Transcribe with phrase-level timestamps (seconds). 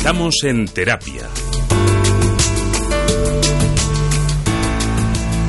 [0.00, 1.28] Estamos en terapia.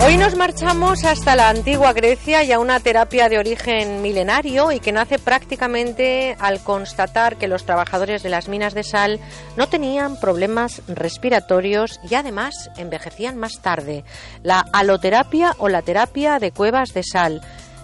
[0.04, 4.82] Hoy nos marchamos hasta la antigua Grecia y a una terapia de origen milenario y
[4.82, 9.22] que nace prácticamente al constatar que los trabajadores de las minas de sal
[9.56, 14.04] no tenían problemas respiratorios y además envejecían más tarde.
[14.44, 17.42] La aloterapia o la terapia de cuevas de sal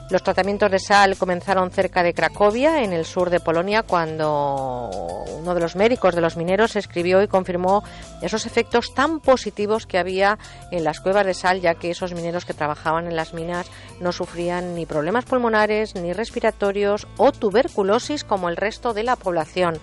[0.09, 4.89] los tratamientos de sal comenzaron cerca de Cracovia, en el sur de Polonia, cuando
[5.37, 7.83] uno de los médicos de los mineros escribió y confirmó
[8.21, 10.37] esos efectos tan positivos que había
[10.71, 13.67] en las cuevas de sal, ya que esos mineros que trabajaban en las minas
[13.99, 19.77] no sufrían ni problemas pulmonares, ni respiratorios o tuberculosis como el resto de la población.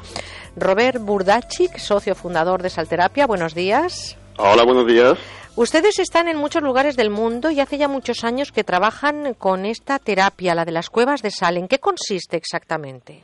[0.56, 4.16] Robert Burdachik, socio fundador de Salterapia, buenos días.
[4.36, 5.16] Hola, buenos días.
[5.56, 9.64] Ustedes están en muchos lugares del mundo y hace ya muchos años que trabajan con
[9.64, 11.56] esta terapia, la de las cuevas de sal.
[11.56, 13.22] ¿En qué consiste exactamente?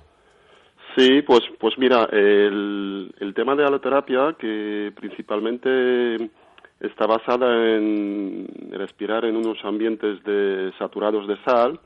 [0.97, 6.31] Sí, pues, pues mira, el, tema de la terapia, que principalmente
[6.79, 11.81] está basada en respirar en unos ambientes de, saturados de sal,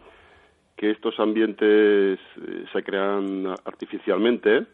[0.77, 4.67] que estos ambientes eh, se crean artificialmente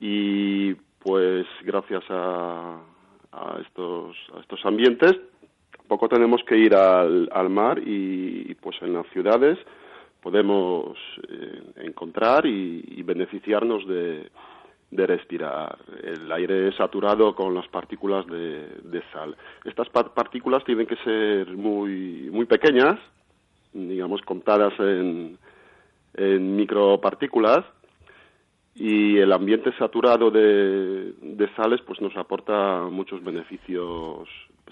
[0.00, 2.80] y pues gracias a,
[3.32, 5.12] a estos, a estos ambientes,
[5.76, 9.58] tampoco tenemos que ir al, al mar y, pues en las ciudades
[10.22, 10.96] podemos
[11.28, 14.30] eh, encontrar y, beneficiarnos de,
[14.90, 19.36] de, respirar el aire saturado con las partículas de, de sal.
[19.64, 22.98] Estas partículas tienen que ser muy, muy pequeñas,
[23.72, 25.38] digamos contadas en,
[26.14, 27.64] en micropartículas,
[28.80, 31.12] y el ambiente saturado de,
[31.54, 34.26] sales pues nos aporta muchos beneficios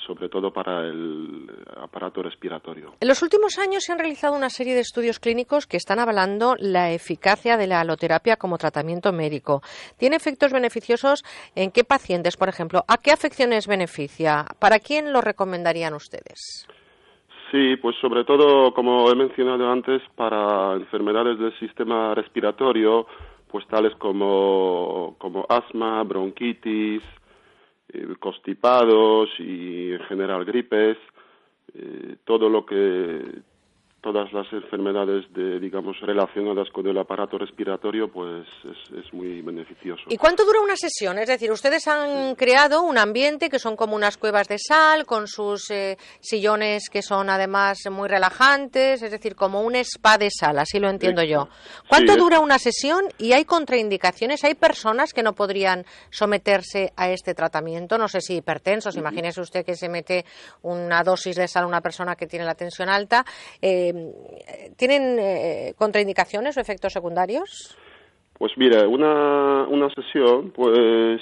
[0.06, 2.94] sobre todo para el aparato respiratorio.
[3.00, 6.54] En los últimos años se han realizado una serie de estudios clínicos que están avalando
[6.58, 9.60] la eficacia de la aloterapia como tratamiento médico.
[9.98, 12.84] ¿Tiene efectos beneficiosos en qué pacientes, por ejemplo?
[12.88, 14.46] ¿A qué afecciones beneficia?
[14.58, 16.66] ¿Para quién lo recomendarían ustedes?
[17.50, 23.06] Sí, pues sobre todo, como he mencionado antes, para enfermedades del sistema respiratorio,
[23.50, 27.02] pues tales como, como asma, bronquitis,
[27.92, 30.98] eh, constipados y en general gripes,
[31.74, 33.22] eh, todo lo que
[34.12, 40.02] todas las enfermedades de, digamos, relacionadas con el aparato respiratorio, pues es, muy beneficioso.
[40.08, 41.18] ¿Y cuánto dura una sesión?
[41.18, 45.28] Es decir, ustedes han creado un ambiente que son como unas cuevas de sal, con
[45.28, 50.58] sus eh, sillones que son además muy relajantes, es decir, como un spa de sal,
[50.58, 51.50] así lo entiendo yo.
[51.86, 54.42] ¿Cuánto dura una sesión y hay contraindicaciones?
[54.42, 57.98] ¿Hay personas que no podrían someterse a este tratamiento?
[57.98, 60.24] No sé si hipertensos, imagínese usted que se mete
[60.62, 63.26] una dosis de sal a una persona que tiene la tensión alta.
[63.60, 67.76] Eh, eh, ¿tienen eh, contraindicaciones o efectos secundarios?
[68.38, 71.20] Pues mira, una, una sesión, pues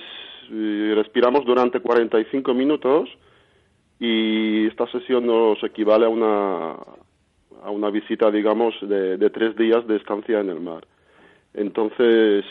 [0.50, 3.09] eh, respiramos durante 45 minutos
[3.98, 6.72] y esta sesión nos equivale a una,
[7.62, 10.86] a una visita, digamos, de, de tres días de estancia en el mar.
[11.54, 12.44] Entonces,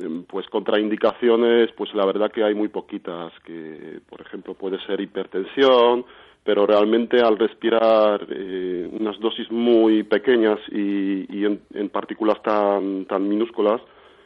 [0.00, 5.00] em, pues contraindicaciones, pues la verdad que hay muy poquitas, que por ejemplo puede ser
[5.00, 6.04] hipertensión,
[6.44, 13.80] pero realmente al respirar eh, unas dosis muy pequeñas y, en, partículas tan, tan minúsculas,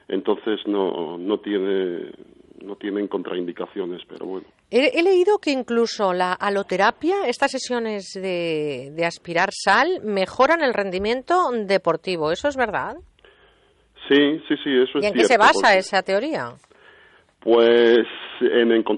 [0.08, 2.10] entonces no, no tiene
[2.60, 4.46] no tienen contraindicaciones, pero bueno.
[4.68, 11.50] He, leído que incluso la aloterapia, estas sesiones de, de aspirar sal, mejoran el rendimiento
[11.52, 12.32] deportivo.
[12.32, 12.96] ¿Eso es verdad?
[14.08, 16.54] Sí, sí, sí, eso es ¿Y en qué se basa esa teoría?
[17.50, 18.06] Pues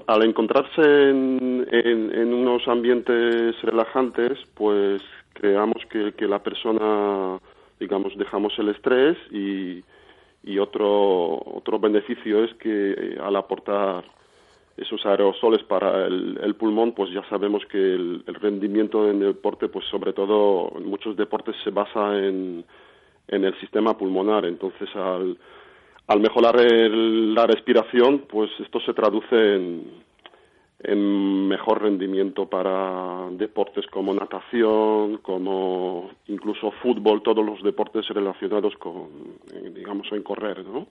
[0.07, 5.01] al encontrarse en, unos ambientes relajantes, pues
[5.31, 7.39] creamos que, la persona,
[7.79, 14.03] digamos, dejamos el estrés y, otro, otro beneficio es que eh, al aportar
[14.75, 19.69] esos aerosoles para el, pulmón, pues ya sabemos que el, el, rendimiento en el deporte,
[19.69, 22.65] pues sobre todo en muchos deportes se basa en,
[23.29, 24.43] en el sistema pulmonar.
[24.43, 25.37] Entonces, al,
[26.11, 30.11] al mejorar la respiración, pues esto se traduce en,
[31.47, 39.37] mejor rendimiento para deportes como natación, como incluso fútbol, todos los deportes relacionados con,
[39.75, 40.87] digamos, en correr, ¿no?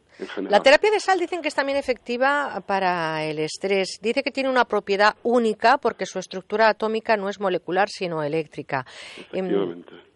[0.49, 3.99] La terapia de sal dicen que es también efectiva para el estrés.
[4.01, 8.87] Dice que tiene una propiedad única porque su estructura atómica no es molecular, sino eléctrica.
[9.19, 9.93] Efectivamente.
[9.93, 10.10] Eh,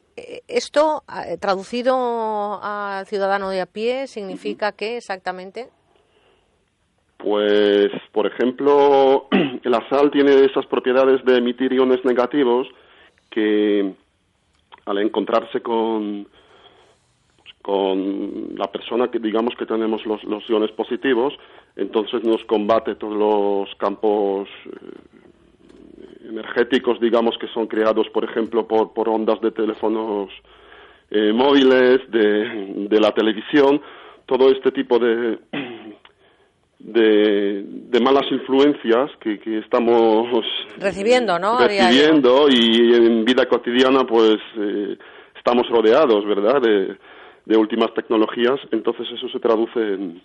[0.49, 5.69] esto, eh, traducido al ciudadano de a pie, significa que exactamente.
[7.17, 9.29] Pues, por ejemplo,
[9.65, 12.69] la sal tiene esas propiedades de emitir iones negativos
[13.31, 13.95] que
[14.87, 16.29] al encontrarse con,
[17.63, 21.35] con la persona que digamos que tenemos los, los iones positivos,
[21.77, 24.71] entonces nos combate todos los campos eh,
[26.29, 30.31] energéticos, digamos, que son creados, por ejemplo, por, por ondas de teléfonos
[31.11, 33.81] eh, móviles, de, de la televisión,
[34.27, 35.39] todo este tipo de,
[36.79, 40.27] de, malas influencias que, que, estamos
[40.79, 41.59] recibiendo, ¿no?
[41.59, 44.97] Recibiendo y en vida cotidiana, pues eh,
[45.37, 46.61] estamos rodeados, ¿verdad?
[46.61, 46.97] De,
[47.45, 50.23] de últimas tecnologías, entonces eso se traduce en,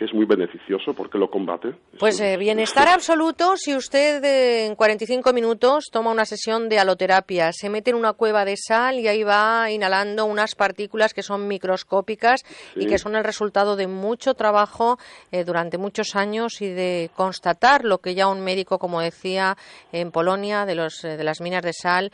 [0.00, 1.74] que es muy beneficioso porque lo combate.
[1.98, 7.52] Pues eh, bienestar absoluto si usted eh, en 45 minutos toma una sesión de aloterapia,
[7.52, 11.46] se mete en una cueva de sal y ahí va inhalando unas partículas que son
[11.46, 14.98] microscópicas y que son el resultado de mucho trabajo
[15.32, 19.58] eh, durante muchos años y de constatar lo que ya un médico, como decía
[19.92, 22.10] en Polonia, de, los, de las minas de sal,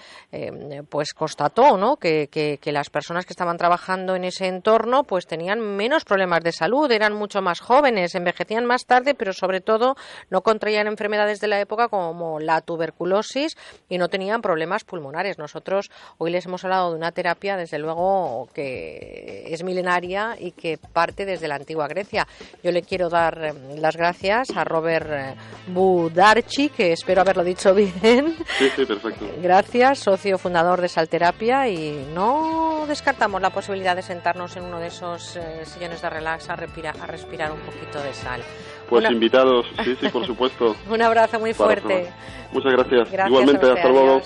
[0.88, 1.98] pues constató ¿no?
[1.98, 6.42] Que, que, que las personas que estaban trabajando en ese entorno pues tenían menos problemas
[6.42, 9.96] de salud, eran mucho más jóvenes jóvenes, envejecían más tarde, pero sobre todo
[10.30, 13.54] no contraían enfermedades de la época como la tuberculosis
[13.90, 15.36] y no tenían problemas pulmonares.
[15.36, 20.78] Nosotros hoy les hemos hablado de una terapia, desde luego, que es milenaria y que
[20.78, 22.26] parte desde la antigua Grecia.
[22.62, 25.34] Yo le quiero dar eh, las gracias a Robert eh,
[25.68, 28.36] Budarchi, que espero haberlo dicho bien.
[28.58, 29.26] Sí, sí, perfecto.
[29.42, 34.86] Gracias, socio fundador de Salterapia y no descartamos la posibilidad de sentarnos en uno de
[34.86, 38.40] esos eh, sillones de relax a respirar, a respirar un poquito de sal.
[38.88, 40.76] Pues invitados, sí, sí, por supuesto.
[40.88, 42.08] un abrazo muy fuerte.
[42.52, 43.08] Muchas gracias.
[43.26, 44.22] Igualmente, hasta luego.